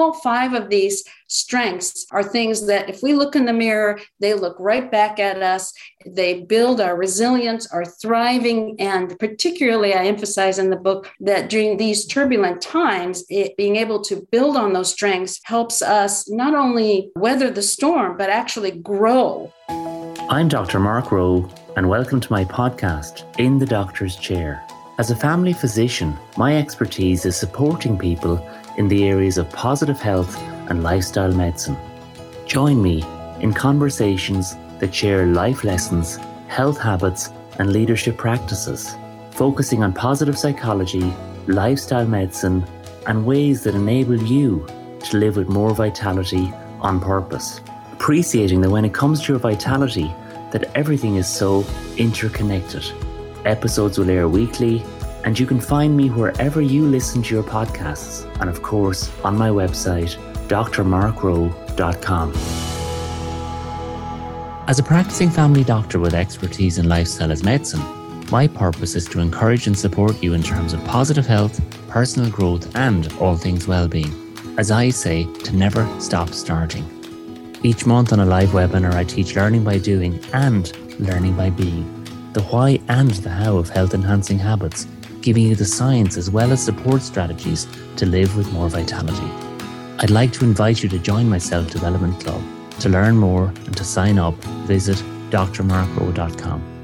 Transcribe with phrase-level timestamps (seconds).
[0.00, 4.34] all five of these strengths are things that if we look in the mirror, they
[4.34, 5.72] look right back at us.
[6.06, 11.76] They build our resilience, our thriving, and particularly, I emphasize in the book that during
[11.76, 17.10] these turbulent times, it, being able to build on those strengths helps us not only
[17.16, 19.52] weather the storm, but actually grow.
[19.68, 20.80] I'm Dr.
[20.80, 24.66] Mark Rowe, and welcome to my podcast, In the Doctor's Chair.
[24.98, 28.40] As a family physician, my expertise is supporting people
[28.78, 30.34] in the areas of positive health
[30.70, 31.76] and lifestyle medicine.
[32.46, 33.04] Join me
[33.40, 36.18] in conversations that share life lessons,
[36.48, 37.28] health habits,
[37.58, 38.96] and leadership practices,
[39.32, 41.12] focusing on positive psychology,
[41.46, 42.64] lifestyle medicine,
[43.06, 44.66] and ways that enable you
[45.00, 47.60] to live with more vitality on purpose.
[47.92, 50.10] Appreciating that when it comes to your vitality,
[50.52, 51.66] that everything is so
[51.98, 52.82] interconnected.
[53.46, 54.84] Episodes will air weekly
[55.26, 59.36] and you can find me wherever you listen to your podcasts, and of course on
[59.36, 62.32] my website, drmarkrowe.com.
[64.68, 67.82] As a practicing family doctor with expertise in lifestyle as medicine,
[68.30, 72.74] my purpose is to encourage and support you in terms of positive health, personal growth,
[72.76, 74.12] and all things well-being.
[74.58, 76.84] As I say, to never stop starting.
[77.62, 81.95] Each month on a live webinar, I teach learning by doing and learning by being,
[82.36, 84.86] the why and the how of health enhancing habits
[85.22, 89.30] giving you the science as well as support strategies to live with more vitality.
[90.00, 92.42] I'd like to invite you to join my Self Development Club.
[92.80, 94.34] To learn more and to sign up,
[94.68, 94.98] visit
[95.30, 96.75] drmarkrowe.com.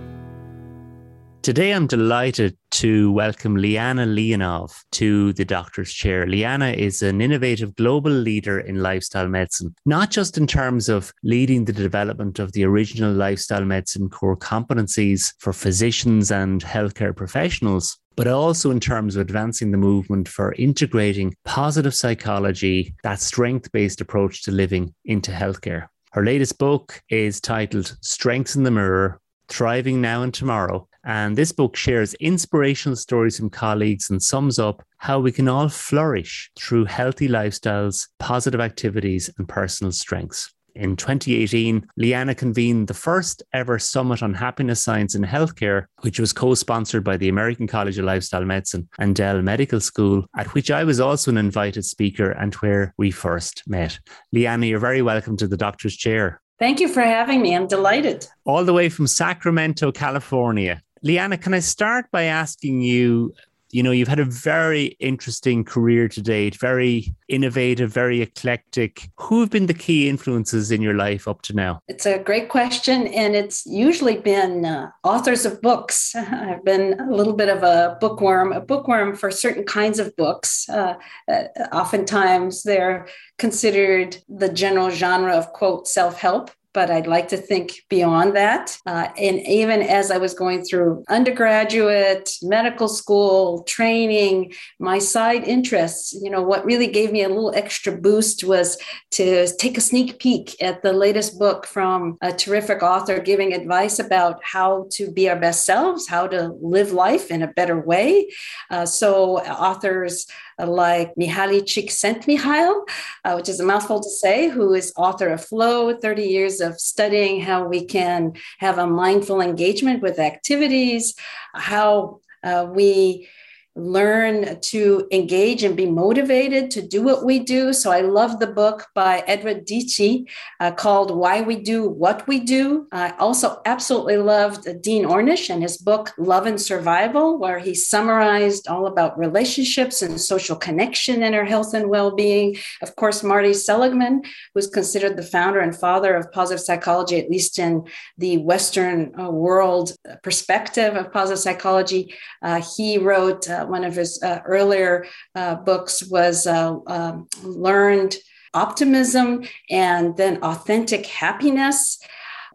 [1.43, 6.25] Today, I'm delighted to welcome Liana Lianov to the doctor's chair.
[6.25, 11.65] Liana is an innovative global leader in lifestyle medicine, not just in terms of leading
[11.65, 18.29] the development of the original lifestyle medicine core competencies for physicians and healthcare professionals, but
[18.29, 24.45] also in terms of advancing the movement for integrating positive psychology, that strength based approach
[24.45, 25.89] to living into healthcare.
[26.13, 31.53] Her latest book is titled Strengths in the Mirror Thriving Now and Tomorrow and this
[31.53, 36.85] book shares inspirational stories from colleagues and sums up how we can all flourish through
[36.85, 40.53] healthy lifestyles, positive activities, and personal strengths.
[40.75, 46.33] In 2018, Liana convened the first ever Summit on Happiness Science in Healthcare, which was
[46.33, 50.71] co sponsored by the American College of Lifestyle Medicine and Dell Medical School, at which
[50.71, 53.99] I was also an invited speaker and where we first met.
[54.33, 56.41] Liana, you're very welcome to the doctor's chair.
[56.59, 57.55] Thank you for having me.
[57.55, 58.27] I'm delighted.
[58.45, 60.81] All the way from Sacramento, California.
[61.03, 63.35] Liana, can I start by asking you?
[63.71, 69.09] You know, you've had a very interesting career to date, very innovative, very eclectic.
[69.17, 71.81] Who have been the key influences in your life up to now?
[71.89, 73.07] It's a great question.
[73.07, 76.15] And it's usually been uh, authors of books.
[76.17, 80.69] I've been a little bit of a bookworm, a bookworm for certain kinds of books.
[80.69, 80.97] Uh,
[81.27, 83.09] uh, oftentimes they're
[83.39, 88.79] considered the general genre of, quote, self help but I'd like to think beyond that.
[88.87, 96.13] Uh, and even as I was going through undergraduate, medical school, training, my side interests,
[96.13, 98.79] you know, what really gave me a little extra boost was
[99.13, 103.99] to take a sneak peek at the latest book from a terrific author giving advice
[103.99, 108.31] about how to be our best selves, how to live life in a better way.
[108.71, 110.27] Uh, so, authors
[110.67, 112.89] like Mihaly Csikszentmihalyi,
[113.25, 116.81] uh, which is a mouthful to say, who is author of Flow, 30 years of
[116.81, 121.15] studying how we can have a mindful engagement with activities,
[121.55, 123.29] how uh, we
[123.75, 127.73] learn to engage and be motivated to do what we do.
[127.73, 130.29] So I love the book by Edward Deci
[130.61, 132.87] uh, called Why We Do What We Do.
[132.93, 138.69] I also absolutely loved Dean Ornish and his book Love and Survival, where he summarized
[138.69, 142.57] all about relationships and social connection and our health and well-being.
[142.83, 144.23] Of course, Marty Seligman,
[144.55, 147.85] who's considered the founder and father of positive psychology, at least in
[148.19, 152.15] the Western uh, world perspective of positive psychology.
[152.43, 158.17] Uh, he wrote uh, one of his uh, earlier uh, books was uh, um, Learned
[158.55, 161.99] Optimism and then Authentic Happiness.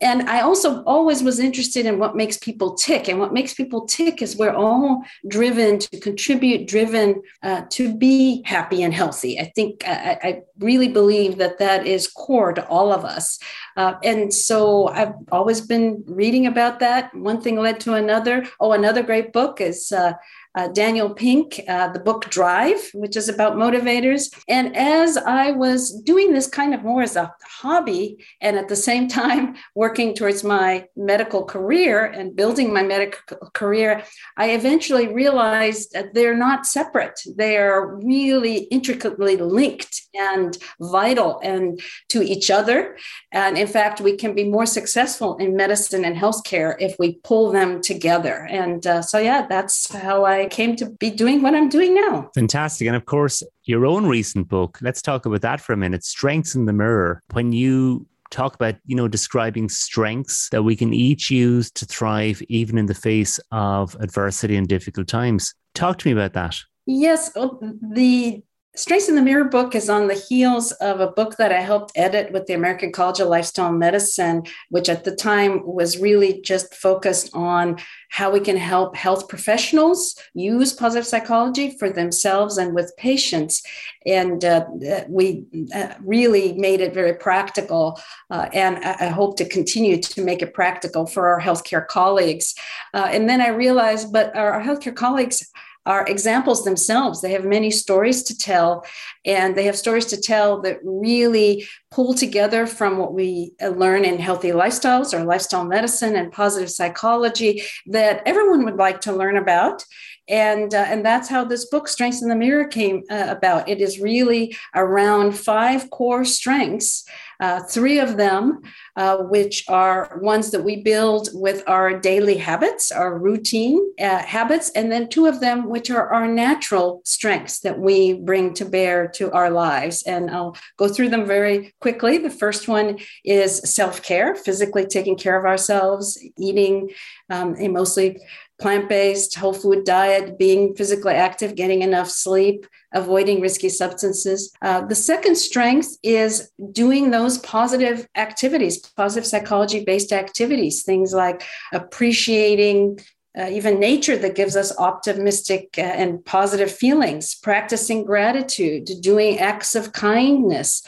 [0.02, 3.08] And I also always was interested in what makes people tick.
[3.08, 8.44] And what makes people tick is we're all driven to contribute, driven uh, to be
[8.46, 9.40] happy and healthy.
[9.40, 13.38] I think I, I, really believe that that is core to all of us.
[13.76, 17.14] Uh, and so I've always been reading about that.
[17.14, 18.48] One thing led to another.
[18.60, 20.14] Oh, another great book is uh,
[20.58, 24.34] uh, Daniel Pink, uh, the book Drive, which is about motivators.
[24.48, 28.76] And as I was doing this kind of more as a hobby and at the
[28.76, 34.04] same time working towards my medical career and building my medical career,
[34.36, 37.20] I eventually realized that they're not separate.
[37.36, 42.98] They are really intricately linked and vital and to each other.
[43.32, 47.52] And in fact, we can be more successful in medicine and healthcare if we pull
[47.52, 48.48] them together.
[48.50, 52.30] And uh, so, yeah, that's how I came to be doing what I'm doing now.
[52.34, 52.88] Fantastic.
[52.88, 56.56] And of course, your own recent book, let's talk about that for a minute Strengths
[56.56, 57.22] in the Mirror.
[57.34, 62.42] When you talk about you know describing strengths that we can each use to thrive
[62.50, 66.56] even in the face of adversity and difficult times talk to me about that
[66.86, 67.58] yes oh,
[67.94, 68.44] the
[68.78, 71.94] Strengths in the Mirror book is on the heels of a book that I helped
[71.96, 76.76] edit with the American College of Lifestyle Medicine, which at the time was really just
[76.76, 77.80] focused on
[78.10, 83.64] how we can help health professionals use positive psychology for themselves and with patients.
[84.06, 84.68] And uh,
[85.10, 88.00] we uh, really made it very practical.
[88.30, 92.54] Uh, and I hope to continue to make it practical for our healthcare colleagues.
[92.94, 95.44] Uh, and then I realized, but our healthcare colleagues,
[95.88, 97.22] are examples themselves.
[97.22, 98.86] They have many stories to tell,
[99.26, 104.04] and they have stories to tell that really pull together from what we uh, learn
[104.04, 109.38] in healthy lifestyles or lifestyle medicine and positive psychology that everyone would like to learn
[109.38, 109.84] about.
[110.30, 113.70] And uh, and that's how this book strengths in the mirror came uh, about.
[113.70, 117.06] It is really around five core strengths
[117.40, 118.62] uh, three of them
[118.96, 124.70] uh, which are ones that we build with our daily habits our routine uh, habits
[124.72, 129.08] and then two of them which are our natural strengths that we bring to bear
[129.08, 130.04] to our lives.
[130.04, 135.38] And i'll go through them very quickly the first one is self-care physically taking care
[135.38, 136.90] of ourselves eating
[137.30, 138.20] um, a mostly
[138.60, 144.52] plant based, whole food diet, being physically active, getting enough sleep, avoiding risky substances.
[144.62, 151.44] Uh, the second strength is doing those positive activities, positive psychology based activities, things like
[151.72, 153.00] appreciating.
[153.38, 159.76] Uh, even nature that gives us optimistic uh, and positive feelings, practicing gratitude, doing acts
[159.76, 160.82] of kindness,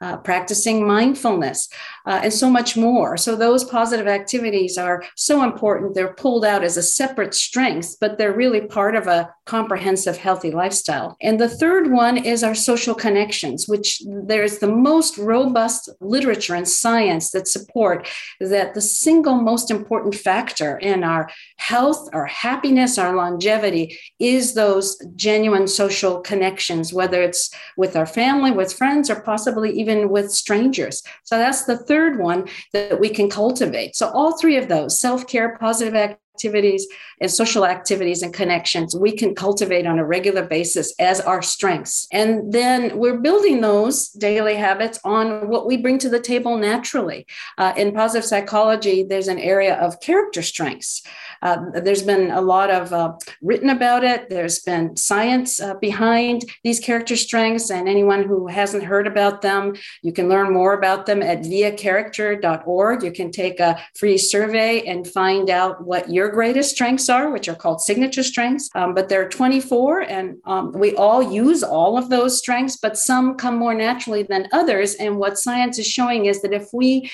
[0.00, 1.68] uh, practicing mindfulness,
[2.06, 3.16] uh, and so much more.
[3.16, 5.94] So, those positive activities are so important.
[5.94, 10.50] They're pulled out as a separate strength, but they're really part of a comprehensive, healthy
[10.50, 11.16] lifestyle.
[11.22, 16.68] And the third one is our social connections, which there's the most robust literature and
[16.68, 18.06] science that support
[18.40, 24.98] that the single most important factor in our health, our happiness, our longevity is those
[25.16, 30.30] genuine social connections, whether it's with our family, with friends, or possibly even even with
[30.30, 31.02] strangers.
[31.24, 33.96] So that's the third one that we can cultivate.
[33.96, 35.94] So all three of those self care, positive
[36.38, 36.86] activities,
[37.20, 42.06] and social activities and connections we can cultivate on a regular basis as our strengths.
[42.12, 47.26] And then we're building those daily habits on what we bring to the table naturally.
[47.56, 51.02] Uh, in positive psychology, there's an area of character strengths.
[51.42, 53.12] Uh, there's been a lot of uh,
[53.42, 54.28] written about it.
[54.28, 59.74] There's been science uh, behind these character strengths, and anyone who hasn't heard about them,
[60.02, 63.02] you can learn more about them at viacharacter.org.
[63.02, 67.48] You can take a free survey and find out what your greatest strengths are, which
[67.48, 68.70] are called signature strengths.
[68.74, 72.98] Um, but there are 24, and um, we all use all of those strengths, but
[72.98, 74.94] some come more naturally than others.
[74.94, 77.10] And what science is showing is that if we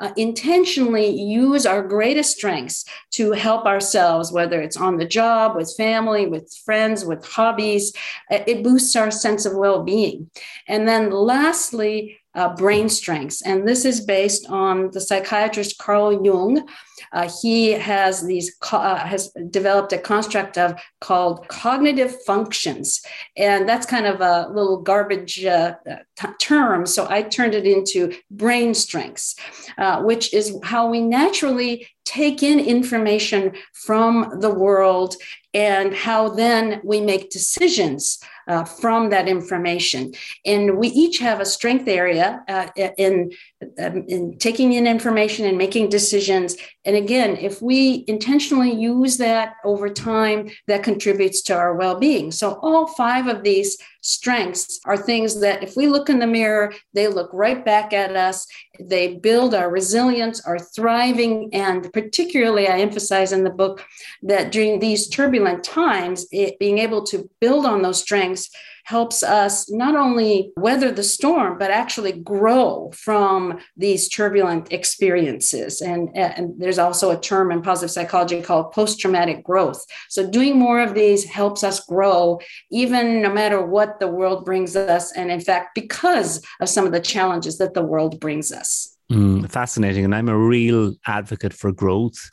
[0.00, 5.74] uh, intentionally use our greatest strengths to help ourselves, whether it's on the job, with
[5.76, 7.92] family, with friends, with hobbies.
[8.30, 10.30] Uh, it boosts our sense of well being.
[10.68, 13.42] And then lastly, uh, brain strengths.
[13.42, 16.68] And this is based on the psychiatrist Carl Jung,
[17.12, 23.02] uh, he has these uh, has developed a construct of called cognitive functions,
[23.36, 25.74] and that's kind of a little garbage uh,
[26.18, 26.86] t- term.
[26.86, 29.36] So I turned it into brain strengths,
[29.76, 35.14] uh, which is how we naturally take in information from the world
[35.52, 40.12] and how then we make decisions uh, from that information.
[40.44, 43.32] And we each have a strength area uh, in,
[43.78, 46.56] um, in taking in information and making decisions.
[46.88, 52.32] And again, if we intentionally use that over time, that contributes to our well being.
[52.32, 56.72] So, all five of these strengths are things that if we look in the mirror,
[56.94, 58.46] they look right back at us.
[58.80, 63.84] They build our resilience, our thriving, and particularly, I emphasize in the book
[64.22, 68.48] that during these turbulent times, it, being able to build on those strengths
[68.88, 75.82] helps us not only weather the storm, but actually grow from these turbulent experiences.
[75.82, 79.84] And, and there's also a term in positive psychology called post traumatic growth.
[80.08, 82.40] So, doing more of these helps us grow,
[82.70, 85.12] even no matter what the world brings us.
[85.12, 88.96] And in fact, because of some of the challenges that the world brings us.
[89.12, 90.06] Mm, fascinating.
[90.06, 92.30] And I'm a real advocate for growth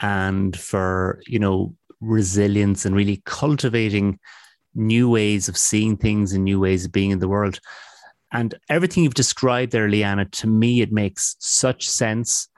[0.00, 4.20] and for, you know, resilience and really cultivating
[4.76, 7.58] new ways of seeing things and new ways of being in the world.
[8.32, 12.48] And everything you've described there, Liana, to me, it makes such sense.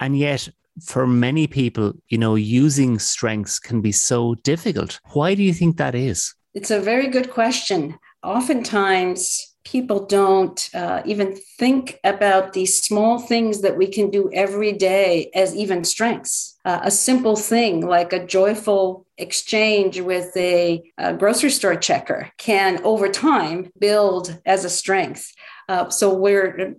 [0.00, 0.48] And yet,
[0.84, 5.00] for many people, you know, using strengths can be so difficult.
[5.12, 6.34] Why do you think that is?
[6.54, 7.98] It's a very good question.
[8.22, 14.72] Oftentimes, people don't uh, even think about these small things that we can do every
[14.72, 16.58] day as even strengths.
[16.64, 22.82] Uh, a simple thing like a joyful exchange with a, a, grocery store checker can
[22.82, 25.34] over time build as a strength.
[25.68, 26.08] Uh, so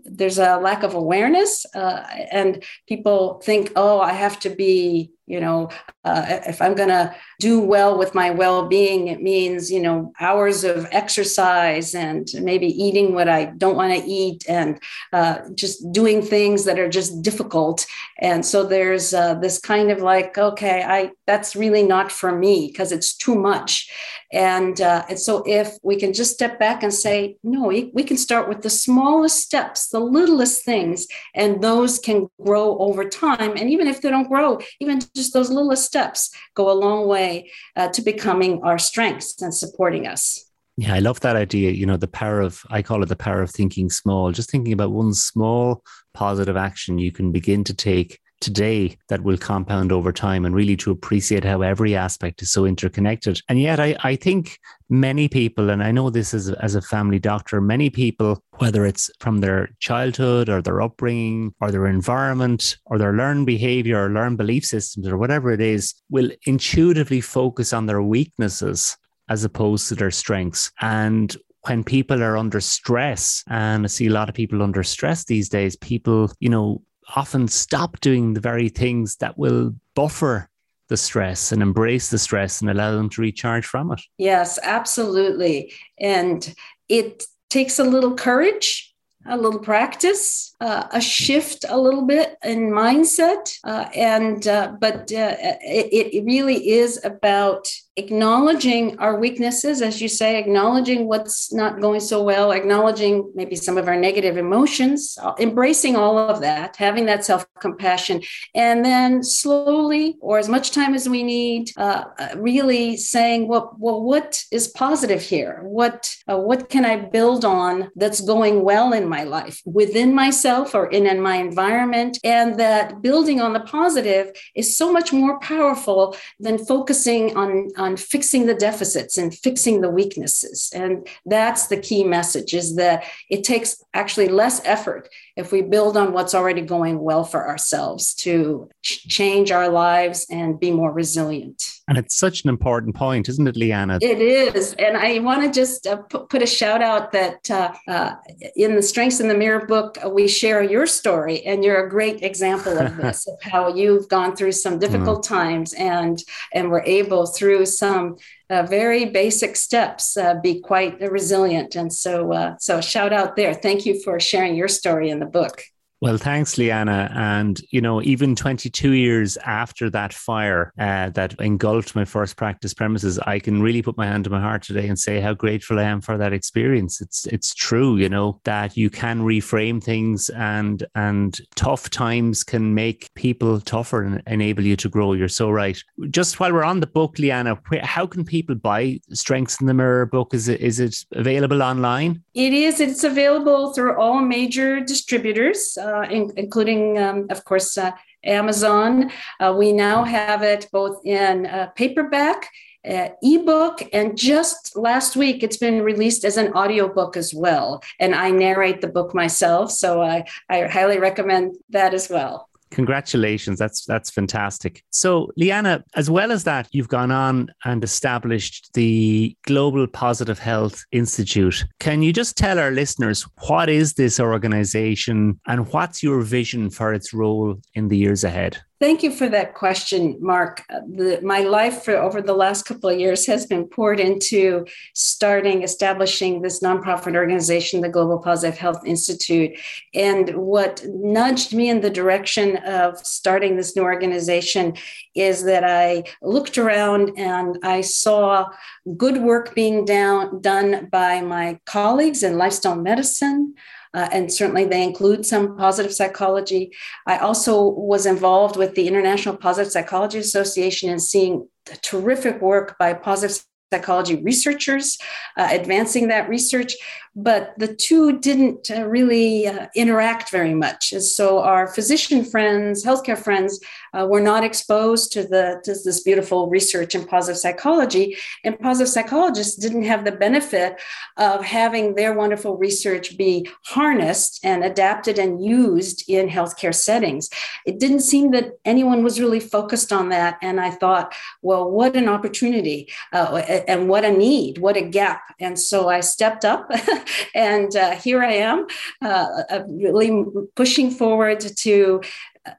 [0.05, 5.39] there's a lack of awareness uh, and people think, oh, I have to be you
[5.39, 5.69] know
[6.03, 10.63] uh, if i'm going to do well with my well-being it means you know hours
[10.63, 14.79] of exercise and maybe eating what i don't want to eat and
[15.13, 17.85] uh, just doing things that are just difficult.
[18.19, 22.67] And so there's uh, this kind of like okay i that's really not for me
[22.67, 23.89] because it's too much.
[24.31, 28.03] And, uh, and so if we can just step back and say no we, we
[28.03, 33.53] can start with the smallest steps the littlest things and those can grow over time.
[33.57, 37.51] And even if they don't grow even just those little steps go a long way
[37.75, 40.45] uh, to becoming our strengths and supporting us.
[40.77, 41.71] Yeah, I love that idea.
[41.71, 44.71] You know, the power of, I call it the power of thinking small, just thinking
[44.71, 45.83] about one small
[46.13, 50.77] positive action you can begin to take today that will compound over time and really
[50.77, 53.41] to appreciate how every aspect is so interconnected.
[53.49, 57.19] And yet, I, I think many people, and I know this as, as a family
[57.19, 62.97] doctor, many people, whether it's from their childhood or their upbringing or their environment or
[62.97, 67.85] their learned behavior or learned belief systems or whatever it is, will intuitively focus on
[67.85, 68.97] their weaknesses
[69.29, 70.71] as opposed to their strengths.
[70.81, 75.25] And when people are under stress, and I see a lot of people under stress
[75.25, 76.81] these days, people, you know,
[77.15, 80.49] often stop doing the very things that will buffer
[80.89, 84.01] the stress and embrace the stress and allow them to recharge from it.
[84.17, 85.71] Yes, absolutely.
[85.99, 86.53] And
[86.87, 88.93] it takes a little courage,
[89.27, 93.55] a little practice, uh, a shift a little bit in mindset.
[93.63, 97.67] Uh, and, uh, but uh, it, it really is about
[97.99, 103.77] acknowledging our weaknesses, as you say, acknowledging what's not going so well, acknowledging maybe some
[103.77, 108.21] of our negative emotions, uh, embracing all of that, having that self compassion,
[108.55, 113.75] and then slowly, or as much time as we need, uh, uh, really saying, well,
[113.77, 115.59] well, what is positive here?
[115.63, 120.73] What uh, what can I build on that's going well in my life, within myself
[120.73, 125.37] or in, in my environment, and that building on the positive is so much more
[125.39, 130.71] powerful than focusing on on on fixing the deficits and fixing the weaknesses.
[130.75, 135.97] And that's the key message is that it takes actually less effort if we build
[135.97, 140.91] on what's already going well for ourselves to ch- change our lives and be more
[140.91, 141.63] resilient.
[141.89, 143.97] And it's such an important point, isn't it, Liana?
[143.99, 144.75] It is.
[144.75, 148.15] And I want to just uh, put, put, a shout out that uh, uh,
[148.55, 151.89] in the Strengths in the Mirror book, uh, we share your story, and you're a
[151.89, 155.29] great example of this, of how you've gone through some difficult mm.
[155.29, 158.17] times and, and were able through some
[158.51, 163.53] uh, very basic steps uh, be quite resilient and so uh, so shout out there
[163.53, 165.61] thank you for sharing your story in the book
[166.01, 167.11] well, thanks, Liana.
[167.13, 172.73] And, you know, even 22 years after that fire uh, that engulfed my first practice
[172.73, 175.77] premises, I can really put my hand to my heart today and say how grateful
[175.77, 177.01] I am for that experience.
[177.01, 182.73] It's it's true, you know, that you can reframe things and and tough times can
[182.73, 185.11] make people tougher and enable you to grow.
[185.11, 185.81] You're so right.
[186.09, 190.05] Just while we're on the book, Liana, how can people buy Strengths in the Mirror
[190.05, 190.33] book?
[190.33, 192.23] Is it is it available online?
[192.39, 192.79] It is.
[192.79, 197.91] It's available through all major distributors uh, in, including, um, of course, uh,
[198.23, 199.11] Amazon.
[199.41, 202.49] Uh, we now have it both in uh, paperback,
[202.89, 207.83] uh, ebook, and just last week it's been released as an audiobook as well.
[207.99, 212.48] And I narrate the book myself, so I, I highly recommend that as well.
[212.71, 213.59] Congratulations.
[213.59, 214.83] That's that's fantastic.
[214.91, 220.83] So, Liana, as well as that, you've gone on and established the Global Positive Health
[220.91, 221.65] Institute.
[221.79, 226.93] Can you just tell our listeners what is this organization and what's your vision for
[226.93, 228.61] its role in the years ahead?
[228.79, 230.63] Thank you for that question, Mark.
[230.69, 234.65] Uh, the, my life for over the last couple of years has been poured into
[234.93, 239.59] starting, establishing this nonprofit organization, the Global Positive Health Institute.
[239.93, 244.75] And what nudged me in the direction of starting this new organization
[245.13, 248.47] is that I looked around and I saw
[248.95, 253.55] good work being down, done by my colleagues in lifestyle medicine
[253.93, 256.71] uh, and certainly they include some positive psychology.
[257.07, 261.47] I also was involved with the International Positive Psychology Association and seeing
[261.81, 264.97] terrific work by positive psychology researchers
[265.37, 266.75] uh, advancing that research
[267.15, 270.93] but the two didn't uh, really uh, interact very much.
[270.93, 273.59] And so our physician friends, healthcare friends,
[273.93, 278.91] uh, were not exposed to the to this beautiful research in positive psychology, and positive
[278.91, 280.79] psychologists didn't have the benefit
[281.17, 287.29] of having their wonderful research be harnessed and adapted and used in healthcare settings.
[287.65, 291.95] It didn't seem that anyone was really focused on that, and I thought, well, what
[291.95, 296.71] an opportunity, uh, and what a need, what a gap, and so I stepped up.
[297.35, 298.67] and uh, here I am,
[299.01, 300.23] uh, uh, really
[300.55, 302.01] pushing forward to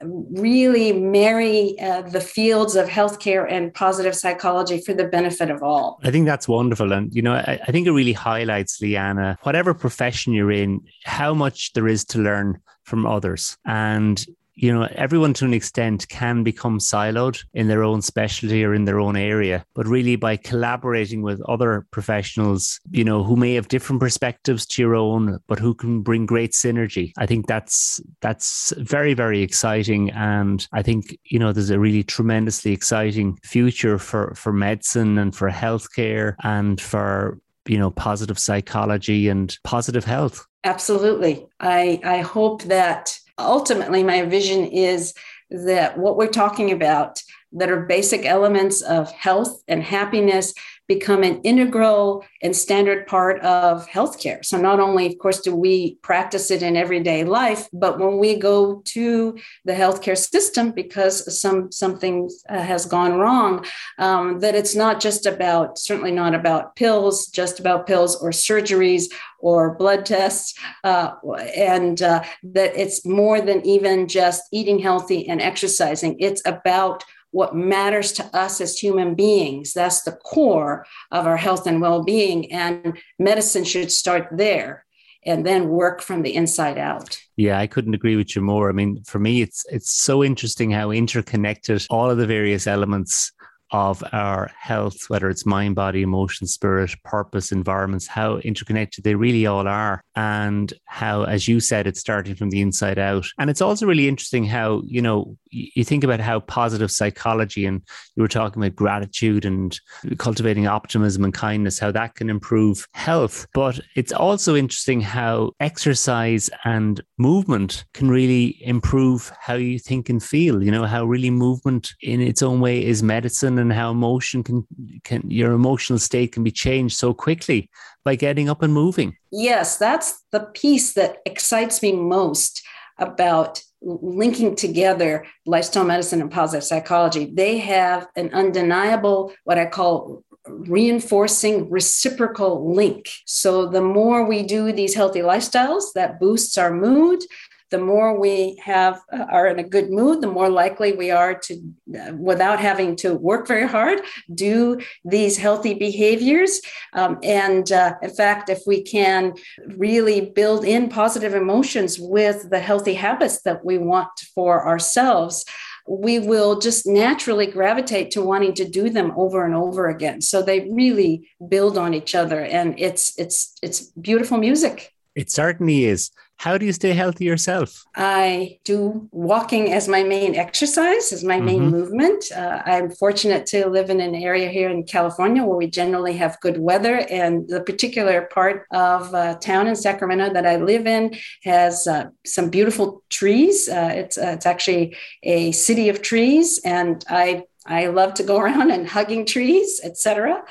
[0.02, 5.98] really marry uh, the fields of healthcare and positive psychology for the benefit of all.
[6.04, 6.92] I think that's wonderful.
[6.92, 11.34] And, you know, I, I think it really highlights, Liana, whatever profession you're in, how
[11.34, 13.56] much there is to learn from others.
[13.64, 14.24] And
[14.60, 18.84] you know, everyone to an extent can become siloed in their own specialty or in
[18.84, 19.64] their own area.
[19.74, 24.82] But really, by collaborating with other professionals, you know, who may have different perspectives to
[24.82, 30.10] your own, but who can bring great synergy, I think that's that's very, very exciting.
[30.10, 35.34] And I think, you know, there's a really tremendously exciting future for for medicine and
[35.34, 42.62] for healthcare and for you know positive psychology and positive health absolutely i i hope
[42.62, 45.14] that ultimately, my vision is
[45.50, 50.54] that what we're talking about that are basic elements of health and happiness
[50.90, 54.44] become an integral and standard part of healthcare.
[54.44, 58.34] So, not only, of course, do we practice it in everyday life, but when we
[58.34, 63.64] go to the healthcare system because some something uh, has gone wrong,
[63.98, 69.04] um, that it's not just about, certainly not about pills, just about pills or surgeries
[69.38, 71.12] or blood tests, uh,
[71.56, 76.16] and uh, that it's more than even just eating healthy and exercising.
[76.18, 79.72] It's about what matters to us as human beings.
[79.72, 82.50] That's the core of our health and well being.
[82.52, 84.84] And medicine should start there
[85.24, 87.20] and then work from the inside out.
[87.36, 88.68] Yeah, I couldn't agree with you more.
[88.68, 93.32] I mean, for me, it's it's so interesting how interconnected all of the various elements
[93.72, 99.46] of our health, whether it's mind, body, emotion, spirit, purpose, environments, how interconnected they really
[99.46, 100.02] all are.
[100.16, 103.26] And how, as you said, it's starting from the inside out.
[103.38, 107.82] And it's also really interesting how, you know, you think about how positive psychology and
[108.16, 109.78] you were talking about gratitude and
[110.18, 113.46] cultivating optimism and kindness, how that can improve health.
[113.54, 120.22] But it's also interesting how exercise and movement can really improve how you think and
[120.22, 124.42] feel, you know, how really movement in its own way is medicine and how emotion
[124.42, 124.66] can
[125.04, 127.70] can your emotional state can be changed so quickly
[128.04, 129.16] by getting up and moving.
[129.30, 132.62] Yes, that's the piece that excites me most
[132.98, 137.30] about linking together lifestyle medicine and positive psychology.
[137.32, 143.08] They have an undeniable, what I call reinforcing reciprocal link.
[143.26, 147.22] So the more we do these healthy lifestyles, that boosts our mood,
[147.70, 151.34] the more we have uh, are in a good mood, the more likely we are
[151.34, 151.54] to,
[151.98, 154.00] uh, without having to work very hard,
[154.34, 156.60] do these healthy behaviors.
[156.92, 159.34] Um, and uh, in fact, if we can
[159.76, 165.44] really build in positive emotions with the healthy habits that we want for ourselves,
[165.88, 170.20] we will just naturally gravitate to wanting to do them over and over again.
[170.20, 174.92] So they really build on each other, and it's it's it's beautiful music.
[175.16, 176.10] It certainly is.
[176.40, 177.84] How do you stay healthy yourself?
[177.96, 181.44] I do walking as my main exercise, as my mm-hmm.
[181.44, 182.24] main movement.
[182.34, 186.40] Uh, I'm fortunate to live in an area here in California where we generally have
[186.40, 187.04] good weather.
[187.10, 192.06] And the particular part of uh, town in Sacramento that I live in has uh,
[192.24, 193.68] some beautiful trees.
[193.68, 196.58] Uh, it's, uh, it's actually a city of trees.
[196.64, 200.42] And I, I love to go around and hugging trees, etc.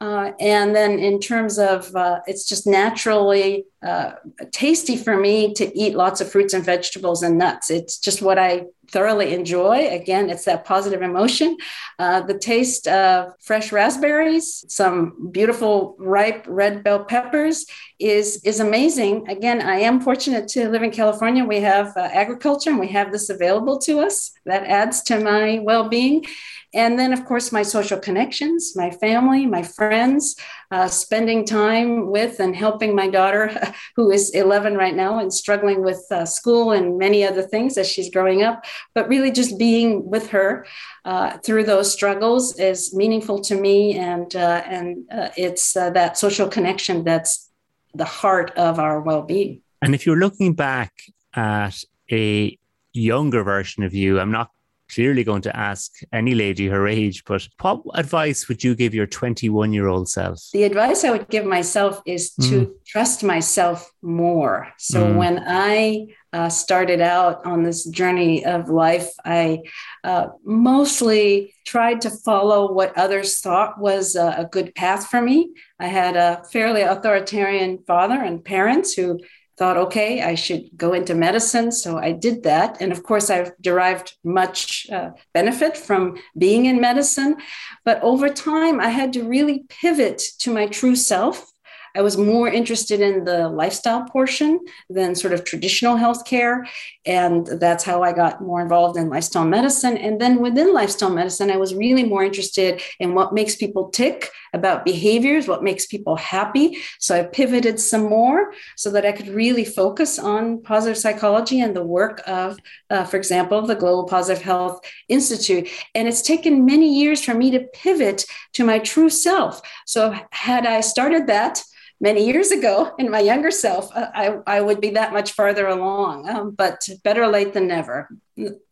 [0.00, 4.12] Uh, and then in terms of uh, it's just naturally uh,
[4.50, 7.70] tasty for me to eat lots of fruits and vegetables and nuts.
[7.70, 9.88] It's just what I thoroughly enjoy.
[9.88, 11.56] Again, it's that positive emotion.
[11.98, 17.66] Uh, the taste of fresh raspberries, some beautiful ripe red bell peppers
[17.98, 19.28] is, is amazing.
[19.28, 21.44] Again, I am fortunate to live in California.
[21.44, 24.32] We have uh, agriculture and we have this available to us.
[24.46, 26.24] That adds to my well being.
[26.72, 30.36] And then, of course, my social connections, my family, my friends,
[30.70, 33.50] uh, spending time with and helping my daughter,
[33.96, 37.88] who is 11 right now and struggling with uh, school and many other things as
[37.88, 38.64] she's growing up.
[38.94, 40.64] But really, just being with her
[41.04, 43.98] uh, through those struggles is meaningful to me.
[43.98, 47.50] And, uh, and uh, it's uh, that social connection that's
[47.94, 49.62] the heart of our well being.
[49.82, 50.92] And if you're looking back
[51.34, 52.56] at a
[52.92, 54.50] younger version of you, I'm not
[54.94, 59.06] clearly going to ask any lady her age, but what advice would you give your
[59.06, 60.48] 21 year old self?
[60.52, 62.72] The advice I would give myself is to mm.
[62.86, 64.68] trust myself more.
[64.78, 65.16] So mm.
[65.16, 69.62] when I uh, started out on this journey of life, I
[70.04, 75.52] uh, mostly tried to follow what others thought was a, a good path for me.
[75.78, 79.20] I had a fairly authoritarian father and parents who
[79.60, 81.70] thought, okay, I should go into medicine.
[81.70, 82.80] So I did that.
[82.80, 87.36] And of course, I've derived much uh, benefit from being in medicine.
[87.84, 91.52] But over time, I had to really pivot to my true self
[91.96, 96.66] I was more interested in the lifestyle portion than sort of traditional healthcare.
[97.04, 99.96] And that's how I got more involved in lifestyle medicine.
[99.96, 104.30] And then within lifestyle medicine, I was really more interested in what makes people tick
[104.52, 106.78] about behaviors, what makes people happy.
[106.98, 111.74] So I pivoted some more so that I could really focus on positive psychology and
[111.74, 112.58] the work of,
[112.90, 115.68] uh, for example, the Global Positive Health Institute.
[115.94, 119.60] And it's taken many years for me to pivot to my true self.
[119.86, 121.62] So had I started that,
[122.00, 125.66] many years ago in my younger self, uh, I, I would be that much farther
[125.66, 126.28] along.
[126.28, 128.08] Um, but better late than never.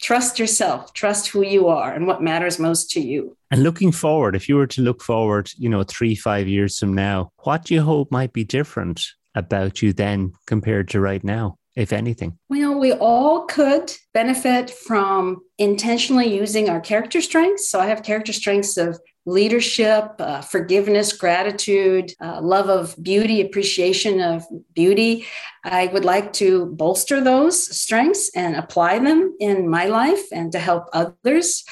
[0.00, 3.36] Trust yourself, trust who you are and what matters most to you.
[3.50, 6.94] And looking forward, if you were to look forward, you know, three, five years from
[6.94, 11.56] now, what do you hope might be different about you then compared to right now?
[11.76, 12.36] if anything?
[12.48, 17.70] Well, we all could benefit from intentionally using our character strengths.
[17.70, 24.20] So I have character strengths of leadership, uh, forgiveness, gratitude, uh, love of beauty, appreciation
[24.20, 25.26] of beauty.
[25.64, 30.58] I would like to bolster those strengths and apply them in my life and to
[30.58, 31.64] help others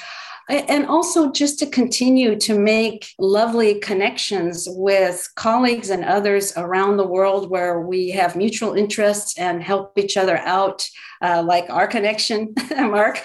[0.49, 7.07] and also just to continue to make lovely connections with colleagues and others around the
[7.07, 10.87] world where we have mutual interests and help each other out
[11.21, 13.19] uh, like our connection, Mark.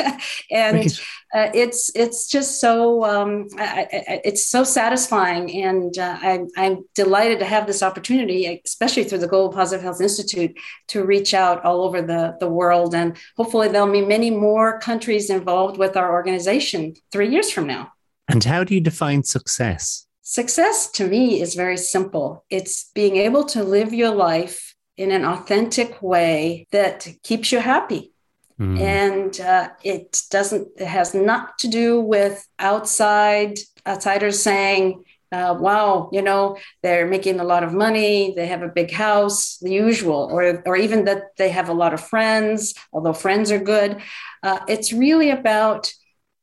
[0.51, 1.01] and
[1.35, 6.85] uh, it's it's just so um, I, I, it's so satisfying, and uh, I, I'm
[6.95, 10.55] delighted to have this opportunity, especially through the Global Positive Health Institute,
[10.89, 15.31] to reach out all over the the world, and hopefully there'll be many more countries
[15.31, 17.93] involved with our organization three years from now.
[18.29, 20.07] And how do you define success?
[20.21, 22.45] Success to me is very simple.
[22.51, 28.12] It's being able to live your life in an authentic way that keeps you happy.
[28.63, 28.81] Mm.
[28.81, 36.11] And uh, it doesn't, it has not to do with outside outsiders saying, uh, wow,
[36.13, 40.29] you know, they're making a lot of money, they have a big house, the usual,
[40.31, 44.01] or, or even that they have a lot of friends, although friends are good.
[44.43, 45.93] Uh, it's really about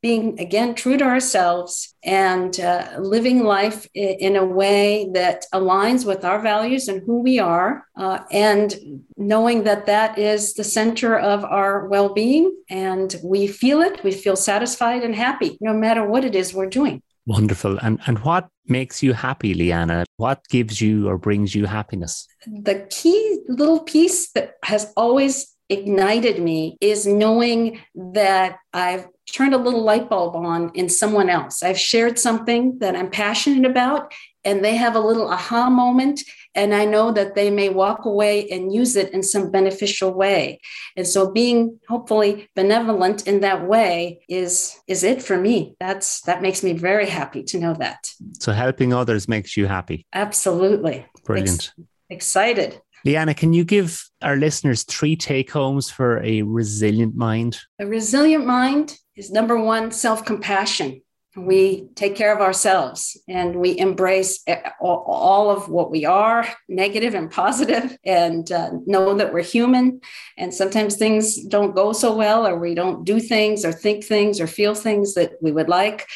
[0.02, 6.24] being again true to ourselves and uh, living life in a way that aligns with
[6.24, 8.76] our values and who we are uh, and
[9.18, 14.36] knowing that that is the center of our well-being and we feel it we feel
[14.36, 17.02] satisfied and happy no matter what it is we're doing.
[17.26, 17.78] Wonderful.
[17.80, 22.28] And and what makes you happy leanna what gives you or brings you happiness?
[22.46, 29.58] The key little piece that has always ignited me is knowing that I've turned a
[29.58, 31.62] little light bulb on in someone else.
[31.64, 34.12] I've shared something that I'm passionate about,
[34.44, 36.22] and they have a little aha moment.
[36.56, 40.60] And I know that they may walk away and use it in some beneficial way.
[40.98, 45.76] And so being hopefully benevolent in that way is is it for me.
[45.80, 48.12] That's that makes me very happy to know that.
[48.40, 50.08] So helping others makes you happy.
[50.12, 51.06] Absolutely.
[51.24, 51.72] Brilliant.
[51.78, 52.82] Ex- excited.
[53.06, 57.60] Liana, can you give our listeners three take homes for a resilient mind?
[57.80, 61.02] A resilient mind is number one, self compassion.
[61.36, 64.44] We take care of ourselves and we embrace
[64.82, 70.02] all of what we are, negative and positive, and uh, know that we're human.
[70.38, 74.42] And sometimes things don't go so well, or we don't do things, or think things,
[74.42, 76.08] or feel things that we would like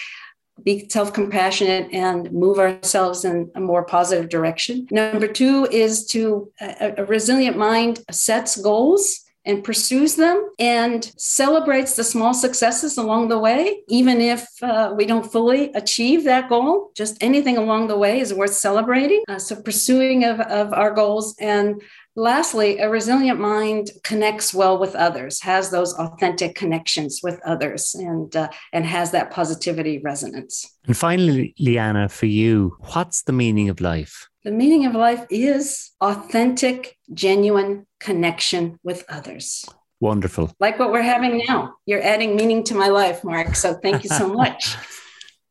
[0.63, 4.87] be self compassionate and move ourselves in a more positive direction.
[4.91, 11.95] Number two is to a, a resilient mind sets goals and pursues them and celebrates
[11.95, 16.91] the small successes along the way, even if uh, we don't fully achieve that goal.
[16.95, 19.21] Just anything along the way is worth celebrating.
[19.27, 21.81] Uh, so, pursuing of, of our goals and
[22.15, 28.35] Lastly, a resilient mind connects well with others, has those authentic connections with others, and
[28.35, 30.77] uh, and has that positivity resonance.
[30.85, 34.29] And finally, Liana, for you, what's the meaning of life?
[34.43, 39.65] The meaning of life is authentic, genuine connection with others.
[39.99, 40.53] Wonderful.
[40.59, 41.75] Like what we're having now.
[41.85, 43.55] You're adding meaning to my life, Mark.
[43.55, 44.75] So thank you so much.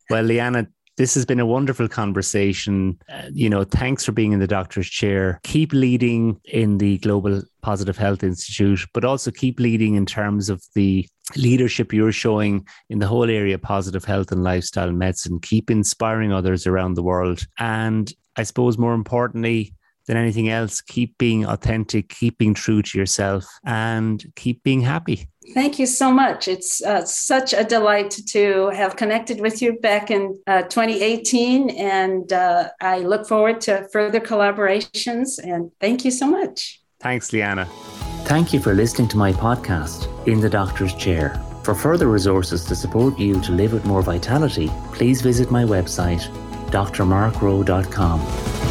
[0.09, 2.99] well, Liana, this has been a wonderful conversation.
[3.11, 5.39] Uh, you know, thanks for being in the doctor's chair.
[5.43, 10.63] Keep leading in the Global Positive Health Institute, but also keep leading in terms of
[10.75, 15.39] the leadership you're showing in the whole area of positive health and lifestyle medicine.
[15.39, 17.45] Keep inspiring others around the world.
[17.59, 19.73] And I suppose more importantly,
[20.05, 25.29] than anything else, keep being authentic, keep being true to yourself, and keep being happy.
[25.53, 26.47] Thank you so much.
[26.47, 31.69] It's uh, such a delight to have connected with you back in uh, 2018.
[31.71, 35.39] And uh, I look forward to further collaborations.
[35.43, 36.81] And thank you so much.
[36.99, 37.65] Thanks, Liana.
[38.25, 41.41] Thank you for listening to my podcast, In the Doctor's Chair.
[41.63, 46.21] For further resources to support you to live with more vitality, please visit my website,
[46.71, 48.62] drmarkrowe.com.